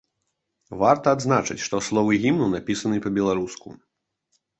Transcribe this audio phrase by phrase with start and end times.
[0.83, 3.67] Варта адзначыць, што словы гімну напісаны па-беларуску.